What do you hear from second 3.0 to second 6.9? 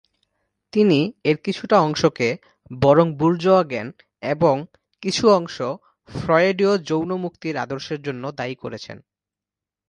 bourgeois জ্ঞান" এবং কিছু অংশ ফ্রয়েডীয়